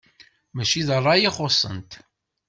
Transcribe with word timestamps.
Mačči 0.55 0.81
d 0.87 0.89
ṛṛay 1.01 1.21
i 1.27 1.31
xuṣṣent. 1.35 1.91